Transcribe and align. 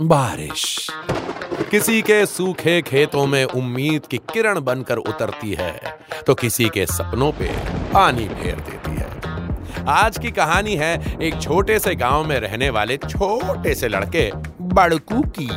बारिश। 0.00 0.86
किसी 1.70 2.00
के 2.02 2.24
सूखे 2.26 2.80
खेतों 2.82 3.24
में 3.26 3.44
उम्मीद 3.44 4.06
की 4.06 4.16
किरण 4.32 4.60
बनकर 4.60 4.96
उतरती 4.96 5.52
है 5.52 5.98
तो 6.26 6.34
किसी 6.34 6.68
के 6.68 6.84
सपनों 6.86 7.30
पे 7.32 7.46
पानी 7.92 8.26
फेर 8.30 8.56
देती 8.60 8.90
है। 8.90 9.84
आज 9.90 10.18
की 10.18 10.30
कहानी 10.30 10.74
है 10.76 11.18
एक 11.18 11.40
छोटे 11.42 11.78
से 11.78 11.94
गाँव 11.94 12.24
में 12.24 12.38
रहने 12.40 12.70
वाले 12.70 12.96
छोटे 12.98 13.74
से 13.74 13.88
लड़के 13.88 14.30
बड़कू 14.62 15.22
की। 15.30 15.48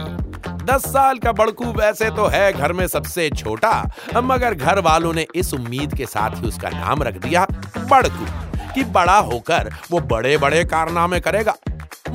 दस 0.66 0.86
साल 0.86 1.18
का 1.18 1.32
बड़कू 1.34 1.72
वैसे 1.74 2.10
तो 2.10 2.28
है 2.28 2.52
घर 2.54 2.74
में 2.74 2.86
सबसे 2.88 3.30
छोटा, 3.30 3.72
मगर 4.16 4.54
घर 4.54 4.80
वालों 4.80 5.14
ने 5.14 5.26
इस 5.36 5.54
उम्मीद 5.54 5.96
के 5.96 6.06
साथ 6.06 6.42
ही 6.42 6.48
उसका 6.48 6.70
नाम 6.70 7.04
रख 7.04 7.18
दिया 7.18 7.46
बड़कू, 7.80 8.26
कि 8.74 8.84
बड़ा 8.86 9.18
होकर 9.18 9.74
वो 9.92 10.00
बड़े 10.02 10.38
बड़े 10.38 10.64
कारनामे 10.66 11.20
करेगा। 11.20 11.56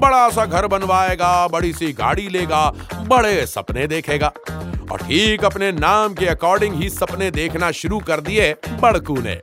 बड़ा 0.05 0.29
सा 0.31 0.45
घर 0.47 0.67
बनवाएगा 0.67 1.47
बड़ी 1.49 1.73
सी 1.73 1.93
गाड़ी 1.93 2.29
लेगा 2.29 2.69
बड़े 3.09 3.47
सपने 3.47 3.87
देखेगा। 3.87 4.33
और 4.93 4.99
ठीक 4.99 5.45
अपने 5.45 5.71
नाम 5.73 6.15
के 6.15 6.27
अकॉर्डिंग 6.27 6.75
ही 6.75 6.89
सपने 6.91 7.31
देखना 7.31 7.71
शुरू 7.73 7.99
कर 8.01 8.21
दिए 8.21 8.53
बड़कू 8.81 9.17
ने। 9.21 9.41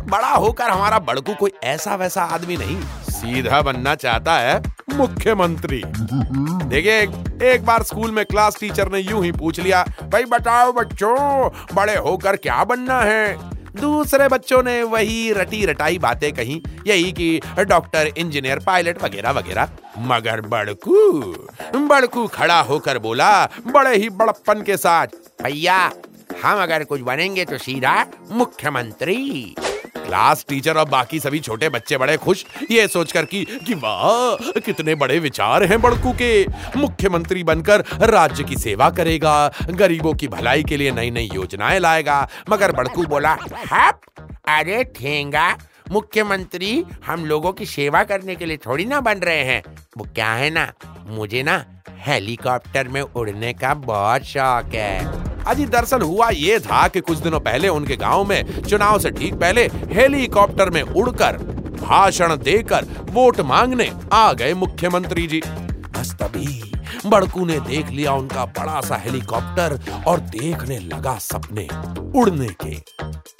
बड़ा 0.00 0.30
होकर 0.30 0.70
हमारा 0.70 0.98
बड़कू 0.98 1.34
कोई 1.34 1.52
ऐसा 1.64 1.94
वैसा 1.94 2.22
आदमी 2.34 2.56
नहीं 2.56 2.76
सीधा 3.10 3.60
बनना 3.62 3.94
चाहता 3.94 4.34
है 4.34 4.60
मुख्यमंत्री। 4.90 5.82
देखिए 5.86 7.00
एक, 7.00 7.42
एक 7.42 7.64
बार 7.64 7.82
स्कूल 7.82 8.10
में 8.10 8.24
क्लास 8.24 8.58
टीचर 8.60 8.92
ने 8.92 8.98
यूँ 8.98 9.24
ही 9.24 9.32
पूछ 9.32 9.60
लिया 9.60 9.84
भाई 10.02 10.24
बताओ 10.28 10.72
बच्चों 10.72 11.48
बड़े 11.74 11.96
होकर 11.98 12.36
क्या 12.38 12.62
बनना 12.64 13.00
है? 13.00 13.53
दूसरे 13.76 14.28
बच्चों 14.28 14.62
ने 14.62 14.82
वही 14.82 15.32
रटी 15.32 15.64
रटाई 15.66 15.98
बातें 15.98 16.32
कही, 16.32 16.60
यही 16.86 17.12
कि 17.12 17.40
डॉक्टर, 17.60 18.12
इंजीनियर, 18.18 18.58
पायलट 18.58 19.02
वगैरह 19.02 19.30
वगैरह। 19.30 19.68
मगर 20.00 20.40
बड़कू 20.40 21.20
बड़कू 21.78 22.26
खड़ा 22.26 22.60
होकर 22.60 22.98
बोला, 22.98 23.44
बड़े 23.66 23.96
ही 23.96 24.08
बड़प्पन 24.10 24.62
के 24.62 24.76
साथ, 24.76 25.06
भैया, 25.42 25.78
हम 26.42 26.62
अगर 26.62 26.84
कुछ 26.84 27.00
बनेंगे 27.00 27.44
तो 27.44 27.58
सीधा 27.58 28.04
मुख्यमंत्री 28.30 29.54
क्लास 30.06 30.44
टीचर 30.48 30.78
और 30.78 30.88
बाकी 30.88 31.20
सभी 31.20 31.40
छोटे 31.40 31.68
बच्चे 31.68 31.98
बड़े 31.98 32.16
खुश। 32.16 32.44
ये 32.70 32.86
सोचकर 32.88 33.24
कि 33.24 33.44
कि 33.66 33.74
वाह, 33.74 34.60
कितने 34.60 34.94
बड़े 34.94 35.18
विचार 35.18 35.64
हैं 35.64 35.80
बड़कू 35.80 36.12
के। 36.12 36.46
मुख्यमंत्री 36.76 37.44
बनकर 37.44 37.84
राज्य 38.02 38.44
की 38.44 38.56
सेवा 38.56 38.90
करेगा, 38.90 39.52
गरीबों 39.70 40.14
की 40.14 40.28
भलाई 40.28 40.62
के 40.62 40.76
लिए 40.76 40.90
नई 40.92 41.10
नई 41.10 41.30
योजनाएँ 41.34 41.78
लाएगा। 41.78 42.26
मगर 42.50 42.72
बड़कू 42.72 43.06
बोला 43.06 43.32
अरे 44.48 44.82
ठेंगा, 44.96 45.56
मुख्यमंत्री 45.90 46.84
हम 47.06 47.24
लोगों 47.24 47.52
की 47.52 47.66
सेवा 47.66 48.02
करने 48.04 48.34
के 48.34 48.46
लिए 48.46 48.56
थोड़ी 48.56 48.84
ना 48.84 49.00
बन 49.00 49.18
रहे 49.18 49.44
हैं। 49.44 49.62
वो 49.98 50.04
क्या 50.04 50.32
है 50.32 50.50
ना, 50.50 50.72
मुझे 51.06 51.42
ना 51.42 51.64
हेलीकॉप्टर 52.06 52.88
में 52.88 53.00
उड़ने 53.00 53.52
का 53.52 53.74
बहुत 53.74 54.24
शौक 54.24 54.74
है। 54.74 55.23
अजी 55.46 55.66
दरअसल 55.66 56.02
हुआ 56.02 56.28
ये 56.30 56.58
था 56.60 56.86
कि 56.88 57.00
कुछ 57.00 57.18
दिनों 57.18 57.40
पहले 57.40 57.68
उनके 57.68 57.96
गाँव 57.96 58.24
में, 58.24 58.62
चुनाव 58.62 58.98
से 58.98 59.10
ठीक 59.10 59.34
पहले, 59.34 59.66
हेलीकॉप्टर 59.92 60.70
में 60.70 60.82
उड़कर, 60.82 61.36
भाषण 61.80 62.36
देकर 62.36 62.86
वोट 63.10 63.40
मांगने 63.40 63.90
आ 64.12 64.32
गए 64.32 64.54
मुख्यमंत्री 64.54 65.26
जी। 65.26 65.40
बस 65.90 66.14
तभी 66.22 66.62
बड़कू 67.06 67.44
ने 67.46 67.58
देख 67.60 67.90
लिया 67.90 68.12
उनका 68.12 68.44
बड़ा 68.58 68.80
सा 68.80 68.96
हेलीकॉप्टर 68.96 69.78
और 70.06 70.20
देखने 70.20 70.78
लगा 70.78 71.16
सपने 71.18 71.66
उड़ने 72.20 72.48
के। 72.62 72.74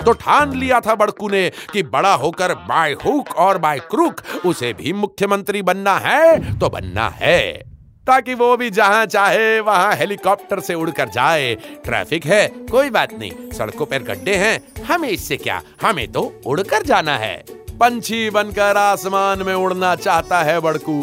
तो 0.05 0.13
ठान 0.13 0.53
लिया 0.53 0.81
था 0.81 0.95
बड़कू 0.95 1.29
ने 1.29 1.49
कि 1.73 1.83
बड़ा 1.83 2.15
होकर 2.15 2.55
बाय 2.55 2.93
हुक 3.05 3.35
और 3.37 3.59
बाय 3.59 3.79
क्रुक, 3.91 4.21
उसे 4.47 4.73
भी 4.73 4.93
मुख्यमंत्री 4.93 5.63
बनना 5.63 5.97
है 5.99 6.59
तो 6.59 6.69
बनना 6.69 7.09
है। 7.17 7.74
ताकि 8.07 8.35
वो 8.35 8.57
भी 8.57 8.71
जहाँ 8.71 9.07
चाहे, 9.07 9.61
वहाँ 9.61 9.95
हेलीकॉप्टर 9.97 10.61
से 10.61 10.75
उड़कर 10.75 11.09
जाए। 11.09 11.55
ट्रैफ़िक 11.55 12.27
है, 12.27 12.47
कोई 12.71 12.91
बात 12.91 13.13
नहीं। 13.13 13.51
सड़कों 13.51 13.87
पर 13.87 14.03
गड्ढे 14.03 14.35
हैं, 14.35 14.85
हमें 14.85 15.09
इससे 15.09 15.37
क्या? 15.37 15.63
हमें 15.83 16.13
तो 16.13 16.41
उड़कर 16.47 16.83
जाना 16.83 17.17
है। 17.19 17.45
पंछी 17.81 18.31
बनकर 18.31 18.77
आसमान 18.77 19.43
में 19.43 19.55
उड़ना 19.55 19.95
चाहता 19.97 20.43
है 20.43 20.61
बड़कू। 20.61 21.01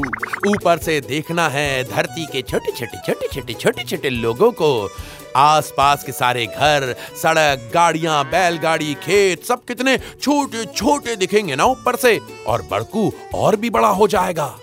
ऊपर 0.47 0.78
से 0.78 1.01
देखना 1.01 1.50
है 1.50 1.84
धरती 1.84 2.25
के 2.25 2.41
छोटे 2.41 2.72
छोटे 2.72 2.97
छोटे 2.97 3.28
छोटे 3.28 3.53
छोटे 3.53 3.83
छोटे 3.83 4.09
लोगों 4.09 4.51
को। 4.51 4.89
आसपास 5.35 6.03
के 6.03 6.12
सारे 6.12 6.45
घर, 6.45 6.95
सड़क, 7.22 7.72
गाड़ियाँ, 7.73 8.23
बैलगाड़ी, 8.25 8.94
खेत, 8.94 9.44
सब 9.44 9.63
कितने 9.66 9.97
छोटे 9.97 10.66
छोटे 10.66 11.16
दिखेंगे 11.16 11.56
ना 11.56 11.66
ऊपर 11.66 11.95
से। 11.95 12.19
और 12.47 12.62
बड़कू 12.62 13.12
और 13.35 13.56
भी 13.56 13.69
बड़ा 13.69 13.89
हो 13.89 14.07
जाएगा। 14.07 14.57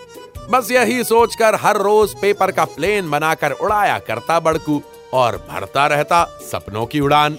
बस 0.51 0.71
यही 0.71 1.03
सोचकर 1.05 1.55
हर 1.55 1.77
रोज 1.77 2.15
पेपर 2.21 2.51
का 2.51 2.65
प्लेन 2.65 3.11
बनाकर 3.11 3.53
उड़ाया 3.53 3.99
करता 3.99 4.39
बड़कू 4.41 4.81
और 5.15 5.37
भरता 5.51 5.87
रहता 5.87 6.25
सपनों 6.43 6.87
की 6.87 7.01
उड़ान। 7.01 7.39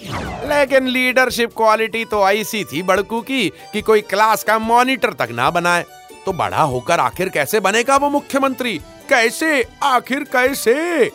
लेकिन 0.50 0.88
लीडरशिप 0.88 1.56
क्वालिटी 1.58 2.03
तो 2.06 2.30
ऐसी 2.30 2.64
थी 2.64 2.81
बड़कू 2.84 3.22
की 3.22 3.48
कि 3.74 3.81
कोई 3.81 4.02
क्लास 4.02 4.44
का 4.44 4.59
मॉनिटर 4.59 5.14
तक 5.14 5.30
ना 5.31 5.50
बनाए। 5.50 5.86
तो 6.25 6.34
बड़ा 6.34 6.62
होकर 6.62 7.00
आखिर 7.00 7.30
कैसे 7.30 7.59
बनेगा 7.59 7.98
वो 7.98 8.09
मुख्यमंत्री? 8.09 8.78
कैसे? 9.09 9.66
आखिर 9.84 10.24
कैसे? 10.24 11.06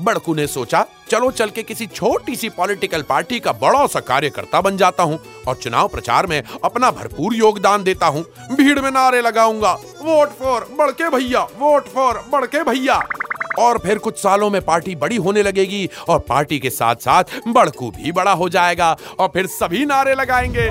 बड़कू 0.00 0.34
ने 0.34 0.46
सोचा, 0.46 0.84
चलो 1.10 1.30
चल 1.30 1.50
के 1.50 1.62
किसी 1.62 1.86
छोटी 1.86 2.36
सी 2.36 2.48
पॉलिटिकल 2.48 3.02
पार्टी 3.02 3.40
का 3.40 3.52
बड़ा 3.52 3.86
सा 3.86 4.00
कार्यकर्ता 4.00 4.60
बन 4.60 4.76
जाता 4.76 5.02
हूँ 5.02 5.18
और 5.48 5.54
चुनाव 5.54 5.88
प्रचार 5.88 6.26
में 6.26 6.42
अपना 6.64 6.90
भरपूर 6.90 7.34
योगदान 7.34 7.82
देता 7.82 8.06
हूँ। 8.06 8.22
भीड़ 8.52 8.78
में 8.80 8.90
नारे 8.90 9.20
लगाऊँगा। 9.20 9.72
वोट 10.02 10.28
फॉर 10.30 10.68
बड़के 10.78 11.08
भैया, 11.08 11.42
वोट 11.58 11.88
फॉर 11.88 12.24
बड़के 12.32 12.62
भैया। 12.62 13.02
और 13.58 13.78
फिर 13.78 13.98
कुछ 13.98 14.18
सालों 14.18 14.50
में 14.50 14.60
पार्टी 14.62 14.94
बड़ी 14.96 15.16
होने 15.16 15.42
लगेगी 15.42 15.88
और 16.08 16.18
पार्टी 16.18 16.58
के 16.58 16.70
साथ 16.70 16.96
साथ 16.96 17.24
बड़कू 17.48 17.90
भी 17.90 18.12
बड़ा 18.12 18.32
हो 18.32 18.48
जाएगा 18.48 18.96
और 19.18 19.28
फिर 19.28 19.46
सभी 19.48 19.84
नारे 19.86 20.14
लगाएँगे। 20.14 20.68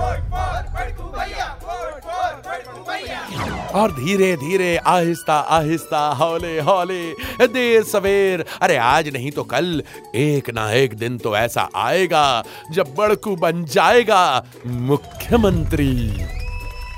और 3.75 3.91
धीरे 3.91 4.35
धीरे 4.37 4.75
आहिस्ता 4.77 5.33
आहिस्ता, 5.49 5.99
हौले 6.09 6.59
हौले, 6.59 7.47
देर 7.47 7.83
सवेर। 7.83 8.45
अरे 8.61 8.77
आज 8.77 9.09
नहीं 9.13 9.31
तो 9.31 9.43
कल, 9.43 9.83
एक 10.15 10.49
ना 10.49 10.71
एक 10.71 10.93
दिन 10.93 11.17
तो 11.17 11.35
ऐसा 11.37 11.67
आएगा, 11.75 12.43
जब 12.71 12.93
बड़कू 12.97 13.35
बन 13.35 13.63
जाएगा 13.65 14.45
मुख्यमंत्री। 14.65 15.93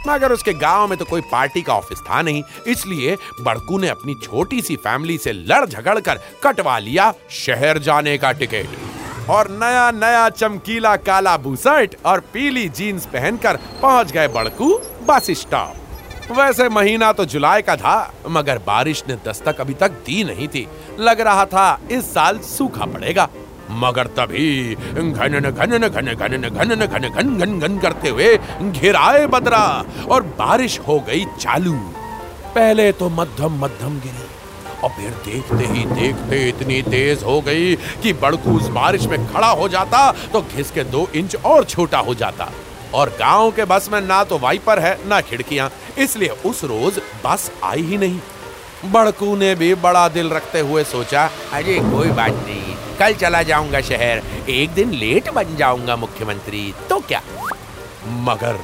मगर 0.07 0.31
उसके 0.31 0.53
गाँव 0.53 0.87
में 0.87 0.97
तो 0.97 1.05
कोई 1.05 1.21
पार्टी 1.21 1.61
का 1.61 1.73
ऑफ़िस 1.73 1.99
था 1.99 2.21
नहीं, 2.21 2.43
इसलिए 2.67 3.15
बड़कू 3.41 3.77
ने 3.77 3.87
अपनी 3.87 4.15
छोटी 4.23 4.61
सी 4.61 4.75
फैमिली 4.77 5.17
से 5.17 5.33
लड़ 5.33 5.65
झगड़ 5.65 5.99
कर 5.99 6.21
कटवा 6.43 6.77
लिया 6.79 7.13
शहर 7.37 7.79
जाने 7.79 8.17
का 8.17 8.31
टिकट। 8.31 9.29
और 9.29 9.49
नया 9.51 9.89
नया 9.91 10.27
चमकीला 10.29 10.95
काला 10.97 11.35
बुसर्ट 11.37 11.95
और 12.05 12.19
पीली 12.33 12.67
जीन्स 12.69 13.05
पहनकर 13.05 13.59
पहुँच 13.81 14.11
गए 14.11 14.27
बड़कू 14.29 14.73
बस 15.07 15.31
स्टॉप। 15.39 15.75
वैसे 16.31 16.67
महीना 16.69 17.11
तो 17.11 17.25
जुलाई 17.25 17.61
का 17.61 17.75
था, 17.75 18.13
मगर 18.29 18.57
बारिश 18.67 19.03
ने 19.09 19.15
दस्तक 19.25 19.61
अभी 19.61 19.73
तक 19.73 19.91
दी 20.05 20.23
नहीं 20.23 20.47
थी। 20.47 20.67
लग 20.99 21.21
रहा 21.21 21.45
था 21.45 21.79
इस 21.91 22.13
साल 22.13 22.39
सूखा 22.47 22.85
पड़ेगा। 22.87 23.27
मगर 23.71 24.07
तभी 24.15 24.75
घन 24.75 25.39
घन 25.39 25.49
घन 25.51 25.77
घन 25.77 26.13
घन 26.13 26.49
घन 26.49 27.09
घन 27.09 27.37
घन 27.37 27.59
घन 27.59 27.77
करते 27.79 28.09
हुए 28.09 28.35
घिराए 28.61 29.25
बदरा 29.27 29.63
और 30.09 30.23
बारिश 30.39 30.79
हो 30.87 30.99
गई 30.99 31.25
चालू। 31.39 31.73
पहले 32.55 32.91
तो 32.93 33.09
मध्यम 33.11 33.59
मध्यम 33.59 33.99
गिरी, 33.99 34.27
और 34.83 34.89
फिर 34.89 35.11
देखते 35.25 35.65
ही 35.67 35.85
देखते 35.85 36.47
इतनी 36.49 36.81
तेज 36.83 37.23
हो 37.23 37.39
गई 37.41 37.75
कि 38.03 38.13
बड़कू 38.15 38.57
उस 38.57 38.67
बारिश 38.71 39.05
में 39.07 39.25
खड़ा 39.27 39.49
हो 39.49 39.67
जाता 39.69 40.11
तो 40.33 40.41
घिस 40.43 40.71
के 40.71 40.83
दो 40.85 41.07
इंच 41.15 41.35
और 41.35 41.63
छोटा 41.65 41.99
हो 41.99 42.13
जाता। 42.15 42.49
और 42.93 43.09
गाँव 43.19 43.51
के 43.51 43.65
बस 43.65 43.89
में 43.91 43.99
ना 44.01 44.23
तो 44.23 44.37
वाइपर 44.37 44.79
है, 44.79 44.97
ना 45.07 45.21
खिड़कियाँ। 45.21 45.71
इसलिए 45.97 46.29
उस 46.45 46.63
रोज 46.63 46.99
बस 47.25 47.51
आई 47.63 47.81
ही 47.81 47.97
नहीं। 47.97 48.19
बड़कू 48.85 49.35
ने 49.35 49.53
भी 49.55 49.73
बड़ा 49.75 50.07
दिल 50.09 50.29
रखते 50.29 50.59
हुए 50.59 50.83
सोचा, 50.83 51.29
अरे, 51.53 51.79
कोई 51.81 52.07
बात 52.09 52.31
नहीं, 52.31 52.75
कल 52.99 53.13
चला 53.13 53.41
जाऊँगा 53.43 53.81
शहर। 53.81 54.21
एक 54.49 54.69
दिन 54.69 54.91
लेट 54.91 55.29
बन 55.29 55.55
जाऊँगा 55.55 55.95
मुख्यमंत्री 55.95 56.73
तो 56.89 56.99
क्या? 56.99 57.21
मगर 58.07 58.59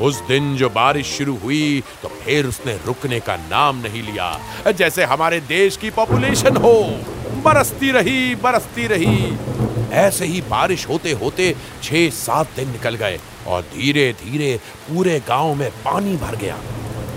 उस 0.00 0.20
दिन 0.20 0.56
जो 0.56 0.68
बारिश 0.70 1.06
शुरू 1.06 1.36
हुई 1.36 1.82
तो 2.02 2.08
फिर 2.08 2.46
उसने 2.46 2.74
रुकने 2.86 3.20
का 3.20 3.36
नाम 3.36 3.76
नहीं 3.76 4.02
लिया। 4.02 4.72
जैसे 4.72 5.04
हमारे 5.04 5.40
देश 5.40 5.76
की 5.76 5.90
पॉपुलेशन 5.90 6.56
हो। 6.56 6.74
बरसती 7.44 7.90
रही 7.92 8.34
बरसती 8.34 8.86
रही। 8.86 9.38
ऐसे 9.92 10.24
ही 10.24 10.40
बारिश 10.40 10.88
होते 10.88 11.12
होते 11.12 11.54
छह 11.82 12.08
सात 12.10 12.46
दिन 12.56 12.70
निकल 12.70 12.94
गए। 12.94 13.18
और 13.46 13.62
धीरे 13.62 14.12
धीरे 14.12 14.60
पूरे 14.88 15.20
गाँव 15.20 15.54
में 15.54 15.70
पानी 15.70 16.16
भर 16.16 16.36
गया। 16.36 16.58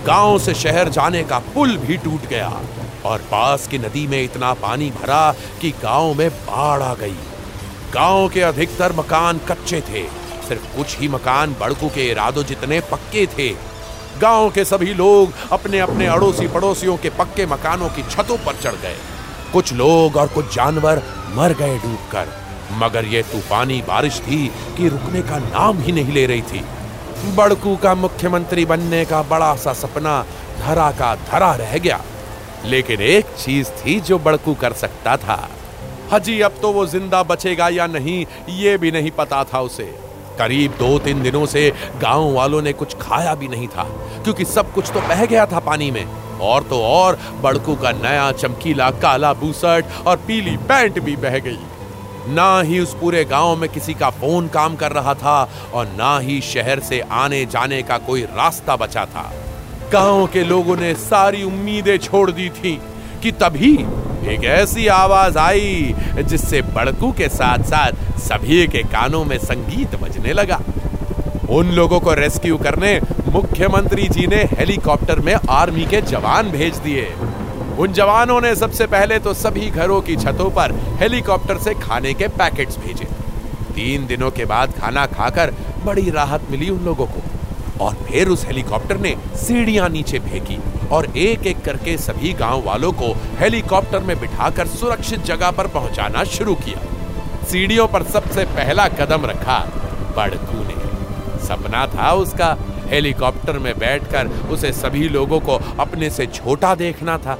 गाँव 0.06 0.38
से 0.38 0.54
शहर 0.54 0.88
जाने 0.88 1.24
का 1.24 1.38
पुल 1.38 1.76
भी 1.76 1.96
टूट 1.96 2.26
गया 2.26 2.60
और 3.04 3.18
पास 3.18 3.66
की 3.68 3.78
नदी 3.78 4.06
में 4.06 4.22
इतना 4.22 4.52
पानी 4.54 4.90
भरा 4.90 5.32
कि 5.60 5.70
गाँव 5.70 6.14
में 6.14 6.30
बाढ़ 6.30 6.82
आ 6.82 6.94
गई। 6.94 7.16
गाँव 7.94 8.28
के 8.28 8.40
अधिकतर 8.40 8.92
मकान 8.92 9.38
कच्चे 9.38 9.80
थे। 9.80 10.06
सिर्फ़ 10.48 10.76
कुछ 10.76 10.98
ही 10.98 11.08
मकान 11.08 11.56
बड़कू 11.60 11.88
के 11.88 12.10
इरादों 12.10 12.42
जितने 12.42 12.80
पक्के 12.80 13.26
थे। 13.26 13.48
गाँव 14.20 14.50
के 14.50 14.64
सभी 14.64 14.94
लोग 14.94 15.32
अपने 15.52 15.78
अपने 15.78 16.06
अड़ोसी 16.06 16.48
पड़ोसियों 16.48 16.96
के 16.96 17.10
पक्के 17.10 17.46
मकानों 17.46 17.88
की 17.88 18.02
छतों 18.02 18.36
पर 18.36 18.56
चढ़ 18.56 18.74
गए। 18.74 18.96
कुछ 19.52 19.72
लोग 19.72 20.16
और 20.16 20.28
कुछ 20.28 20.54
जानवर 20.54 21.02
मर 21.30 21.52
गए 21.52 21.78
डूबकर। 21.78 22.43
मगर 22.72 23.04
यह 23.04 23.22
तूफानी 23.22 23.80
बारिश 23.82 24.20
थी 24.20 24.46
कि 24.76 24.88
रुकने 24.88 25.22
का 25.22 25.38
नाम 25.38 25.78
ही 25.78 25.92
नहीं 25.92 26.12
ले 26.12 26.26
रही 26.26 26.42
थी। 26.42 26.64
बड़कू 27.36 27.76
का 27.76 27.94
मुख्यमंत्री 27.94 28.64
बनने 28.64 29.04
का 29.04 29.22
बड़ा 29.22 29.54
सा 29.56 29.72
सपना 29.72 30.24
धरा 30.58 30.90
का 30.90 31.14
धरा 31.30 31.54
रह 31.54 31.78
गया। 31.78 32.00
लेकिन 32.64 33.00
एक 33.00 33.26
चीज़ 33.38 33.68
थी 33.68 33.98
जो 34.00 34.18
बड़कू 34.18 34.54
कर 34.54 34.72
सकता 34.72 35.16
था। 35.16 35.48
हजी, 36.12 36.40
अब 36.40 36.54
तो 36.62 36.72
वो 36.72 36.86
ज़िंदा 36.86 37.22
बचेगा 37.22 37.68
या 37.68 37.86
नहीं, 37.86 38.24
ये 38.50 38.76
भी 38.78 38.90
नहीं 38.90 39.10
पता 39.10 39.44
था 39.44 39.60
उसे। 39.60 39.84
करीब 40.38 40.72
दो 40.72 40.98
तीन 40.98 41.22
दिनों 41.22 41.44
से 41.46 41.72
गाँव 42.00 42.32
वालों 42.32 42.62
ने 42.62 42.72
कुछ 42.72 42.94
खाया 42.94 43.34
भी 43.34 43.48
नहीं 43.48 43.68
था, 43.68 43.82
क्योंकि 44.24 44.44
सब 44.44 44.72
कुछ 44.72 44.90
तो 44.90 45.00
बह 45.00 45.24
गया 45.26 45.46
था 45.46 45.58
पानी 45.58 45.90
में। 45.90 46.04
और 46.40 46.62
तो 46.62 46.80
और 46.82 47.18
बड़कू 47.42 47.74
का 47.76 47.92
नया 47.92 48.30
चमकीला 48.32 48.90
काला 48.90 49.32
बूसट 49.32 49.84
और 50.06 50.16
पीली 50.16 50.56
पैंट 50.68 50.98
भी 51.00 51.16
बह 51.16 51.38
गई। 51.38 51.58
ना 52.28 52.60
ही 52.60 52.78
उस 52.80 52.94
पूरे 52.94 53.24
गाँव 53.24 53.56
में 53.56 53.68
किसी 53.70 53.94
का 53.94 54.10
फ़ोन 54.10 54.48
काम 54.48 54.76
कर 54.76 54.92
रहा 54.92 55.14
था 55.14 55.42
और 55.74 55.86
ना 55.86 56.18
ही 56.18 56.40
शहर 56.40 56.80
से 56.80 57.00
आने 57.12 57.44
जाने 57.46 57.82
का 57.82 57.98
कोई 57.98 58.22
रास्ता 58.22 58.76
बचा 58.76 59.04
था। 59.06 59.30
गाँव 59.92 60.26
के 60.26 60.44
लोगों 60.44 60.76
ने 60.76 60.94
सारी 60.94 61.42
उम्मीदें 61.42 61.96
छोड़ 61.98 62.30
दी 62.30 62.48
थी 62.48 62.80
कि 63.22 63.32
तभी 63.32 63.74
एक 64.34 64.44
ऐसी 64.44 64.86
आवाज़ 64.86 65.38
आई 65.38 65.94
जिससे 66.18 66.62
बड़कू 66.62 67.12
के 67.12 67.28
साथ 67.28 67.64
साथ 67.64 68.18
सभी 68.18 68.66
के 68.66 68.82
कानों 68.82 69.24
में 69.24 69.38
संगीत 69.38 69.94
बजने 69.94 70.32
लगा। 70.32 70.60
उन 71.50 71.70
लोगों 71.70 72.00
को 72.00 72.14
रेस्क्यू 72.14 72.56
करने 72.58 72.98
मुख्यमंत्री 73.28 74.08
जी 74.08 74.26
ने 74.26 74.42
हेलीकॉप्टर 74.58 75.18
में 75.18 75.34
आर्मी 75.34 75.84
के 75.84 76.00
जवान 76.02 76.50
भेज 76.50 76.76
दिए। 76.76 77.02
उन 77.78 77.92
जवानों 77.92 78.40
ने 78.40 78.54
सबसे 78.56 78.86
पहले 78.86 79.18
तो 79.18 79.32
सभी 79.34 79.70
घरों 79.70 80.00
की 80.02 80.16
छतों 80.16 80.48
पर 80.50 80.72
हेलीकॉप्टर 80.98 81.58
से 81.58 81.74
खाने 81.74 82.12
के 82.14 82.26
पैकेट्स 82.30 82.76
भेजे। 82.78 83.04
तीन 83.74 84.06
दिनों 84.06 84.30
के 84.30 84.44
बाद 84.44 84.72
खाना 84.72 85.06
खाकर 85.06 85.52
बड़ी 85.84 86.10
राहत 86.10 86.42
मिली 86.50 86.68
उन 86.70 86.84
लोगों 86.84 87.06
को। 87.06 87.22
और 87.84 87.94
फिर 88.08 88.28
उस 88.28 88.44
हेलीकॉप्टर 88.46 88.98
ने 88.98 89.14
सीढ़ियाँ 89.36 89.88
नीचे 89.88 90.18
फेंकी 90.18 90.58
और 90.88 91.06
एक 91.18 91.46
एक 91.46 91.64
करके 91.64 91.96
सभी 91.98 92.32
गाँव 92.32 92.62
वालों 92.64 92.92
को 92.92 93.12
हेलीकॉप्टर 93.38 94.00
में 94.00 94.18
बिठाकर 94.20 94.66
सुरक्षित 94.66 95.24
जगह 95.24 95.50
पर 95.50 95.66
पहुंचाना 95.68 96.24
शुरू 96.24 96.54
किया। 96.54 97.44
सीढ़ियों 97.44 97.86
पर 97.86 98.02
सबसे 98.02 98.44
पहला 98.50 98.86
कदम 98.90 99.26
रखा 99.26 99.58
बड़कू 100.16 100.62
ने। 100.62 101.46
सपना 101.46 101.86
था 101.86 102.12
उसका 102.12 102.56
हेलीकॉप्टर 102.86 103.58
में 103.58 103.72
बैठकर 103.78 104.28
उसे 104.50 104.72
सभी 104.72 105.08
लोगों 105.08 105.40
को 105.40 105.58
अपने 105.80 106.10
से 106.10 106.26
छोटा 106.26 106.74
देखना 106.74 107.18
था। 107.18 107.38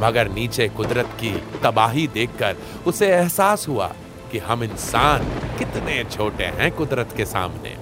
मगर 0.00 0.28
नीचे 0.28 0.68
कुदरत 0.68 1.06
की 1.20 1.32
तबाही 1.62 2.06
देखकर 2.06 2.56
उसे 2.86 3.08
एहसास 3.08 3.68
हुआ 3.68 3.92
कि 4.32 4.38
हम 4.38 4.64
इंसान 4.64 5.24
कितने 5.58 6.02
छोटे 6.04 6.44
हैं 6.44 6.70
कुदरत 6.72 7.14
के 7.16 7.24
सामने। 7.24 7.76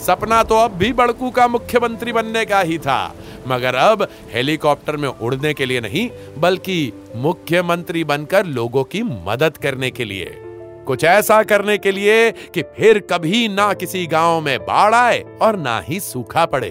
सपना 0.00 0.42
तो 0.42 0.56
अब 0.58 0.70
भी 0.70 0.92
बड़कू 0.92 1.30
का 1.30 1.46
मुख्यमंत्री 1.48 2.12
बनने 2.12 2.44
का 2.44 2.60
ही 2.60 2.78
था, 2.78 3.14
मगर 3.48 3.74
अब 3.74 4.06
हेलीकॉप्टर 4.32 4.96
में 4.96 5.08
उड़ने 5.08 5.52
के 5.54 5.66
लिए 5.66 5.80
नहीं, 5.80 6.08
बल्कि 6.38 6.92
मुख्यमंत्री 7.16 8.04
बनकर 8.04 8.46
लोगों 8.46 8.84
की 8.84 9.02
मदद 9.02 9.56
करने 9.56 9.90
के 9.90 10.04
लिए। 10.04 10.34
कुछ 10.86 11.04
ऐसा 11.04 11.42
करने 11.42 11.76
के 11.78 11.92
लिए 11.92 12.30
कि 12.54 12.62
फिर 12.76 12.98
कभी 13.12 13.46
ना 13.48 13.72
किसी 13.72 14.06
गाँव 14.06 14.40
में 14.40 14.58
बाढ़ 14.58 14.94
आए 14.94 15.24
और 15.42 15.56
ना 15.56 15.78
ही 15.80 16.00
सूखा 16.00 16.44
पड़े। 16.46 16.70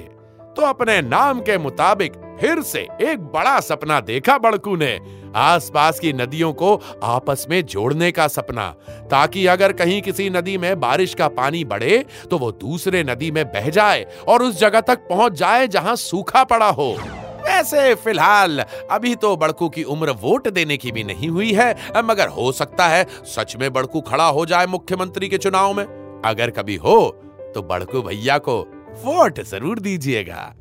तो 0.56 0.62
अपने 0.62 1.02
नाम 1.02 1.40
के 1.42 1.58
मुताबिक 1.58 2.14
फिर 2.40 2.62
से 2.64 2.80
एक 3.02 3.20
बड़ा 3.34 3.60
सपना 3.60 4.00
देखा 4.02 4.38
बड़कू 4.38 4.76
ने, 4.76 5.00
आसपास 5.36 6.00
की 6.00 6.14
नदियों 6.14 6.52
को 6.54 6.76
आपस 7.04 7.46
में 7.50 7.62
जोड़ने 7.66 8.12
का 8.12 8.28
सपना, 8.28 8.70
ताकि 9.12 9.46
अगर 9.48 9.74
कहीं 9.74 10.02
किसी 10.02 10.30
नदी 10.30 10.58
में 10.58 10.80
बारिश 10.80 11.14
का 11.14 11.28
पानी 11.30 11.64
बढ़े 11.66 12.04
तो 12.32 12.38
वो 12.38 12.52
दूसरे 12.54 13.04
नदी 13.04 13.32
में 13.32 13.44
बह 13.48 13.70
जाए 13.70 14.06
और 14.28 14.44
उस 14.44 14.60
जगह 14.60 14.82
तक 14.82 15.08
पहुँच 15.10 15.34
जाए 15.34 15.68
जहाँ 15.68 15.96
सूखा 15.98 16.44
पड़ा 16.44 16.70
हो। 16.70 16.92
वैसे 17.44 17.94
फ़िलहाल, 17.96 18.60
अभी 18.92 19.14
तो 19.16 19.36
बड़कू 19.38 19.70
की 19.70 19.84
उम्र 19.86 20.12
वोट 20.22 20.48
देने 20.50 20.78
की 20.78 20.92
भी 20.92 21.04
नहीं 21.04 21.30
हुई 21.30 21.52
है, 21.54 21.76
मगर 21.98 22.28
हो 22.30 22.52
सकता 22.52 22.88
है 22.88 23.06
सच 23.28 23.56
में 23.56 23.72
बड़कू 23.74 24.02
खड़ा 24.02 24.28
हो 24.28 24.46
जाए 24.46 24.66
मुख्यमंत्री 24.68 25.30
के 25.30 25.38
चुनाव 25.38 25.74
में। 25.74 25.86
अगर 26.26 26.50
कभी 26.52 26.76
हो 26.78 27.00
तो 27.56 27.62
बड़कू 27.64 28.02
भैया 28.02 28.38
को 28.40 28.60
वोट 29.04 29.42
ज़रूर 29.42 29.80
दीजिएगा। 29.80 30.54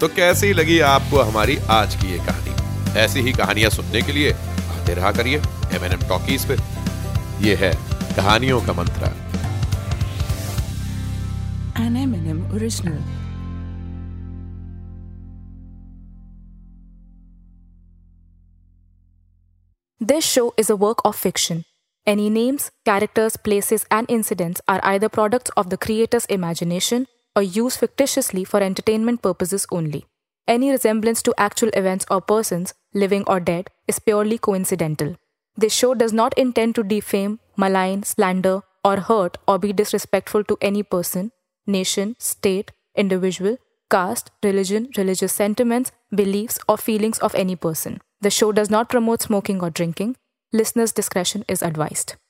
तो 0.00 0.08
कैसी 0.16 0.52
लगी 0.52 0.78
आपको 0.88 1.22
हमारी 1.30 1.56
आज 1.70 1.94
की 1.94 2.10
ये 2.12 2.18
कहानी 2.26 2.98
ऐसी 3.00 3.20
ही 3.20 3.32
कहानियाँ 3.32 3.70
सुनने 3.70 4.02
के 4.02 4.12
लिए 4.12 4.32
आते 4.32 4.94
रहा 4.94 5.12
करिए 5.12 5.38
एम 5.74 5.84
एन 5.84 5.92
एम 5.92 6.08
टॉकीज 6.08 6.46
पे 6.48 6.56
ये 7.46 7.54
है 7.56 7.72
कहानियों 8.16 8.60
का 8.66 8.72
मंत्र 8.72 9.12
An 11.80 11.96
M&M 11.96 12.40
original. 12.52 12.96
This 20.00 20.24
show 20.24 20.52
is 20.56 20.68
a 20.68 20.76
work 20.76 21.00
of 21.04 21.16
fiction. 21.16 21.64
Any 22.06 22.28
names, 22.28 22.70
characters, 22.84 23.36
places, 23.38 23.86
and 23.90 24.10
incidents 24.10 24.60
are 24.68 24.80
either 24.84 25.08
products 25.08 25.50
of 25.56 25.70
the 25.70 25.78
creator's 25.78 26.26
imagination 26.26 27.06
or 27.36 27.42
used 27.42 27.78
fictitiously 27.78 28.44
for 28.44 28.60
entertainment 28.60 29.22
purposes 29.22 29.66
only. 29.70 30.06
Any 30.48 30.70
resemblance 30.70 31.22
to 31.22 31.34
actual 31.38 31.70
events 31.74 32.06
or 32.10 32.20
persons, 32.20 32.74
living 32.92 33.24
or 33.26 33.40
dead, 33.40 33.70
is 33.86 33.98
purely 33.98 34.38
coincidental. 34.38 35.16
This 35.56 35.72
show 35.72 35.94
does 35.94 36.12
not 36.12 36.36
intend 36.36 36.74
to 36.74 36.82
defame, 36.82 37.38
malign, 37.56 38.02
slander, 38.02 38.62
or 38.84 38.96
hurt 38.96 39.38
or 39.46 39.58
be 39.58 39.72
disrespectful 39.72 40.44
to 40.44 40.58
any 40.60 40.82
person, 40.82 41.32
nation, 41.66 42.16
state, 42.18 42.72
individual, 42.96 43.58
caste, 43.90 44.30
religion, 44.42 44.88
religious 44.96 45.32
sentiments, 45.32 45.92
beliefs, 46.14 46.58
or 46.68 46.78
feelings 46.78 47.18
of 47.18 47.34
any 47.34 47.56
person. 47.56 48.00
The 48.20 48.30
show 48.30 48.52
does 48.52 48.70
not 48.70 48.88
promote 48.88 49.22
smoking 49.22 49.60
or 49.62 49.70
drinking. 49.70 50.16
Listeners' 50.52 50.92
discretion 50.92 51.44
is 51.48 51.62
advised. 51.62 52.14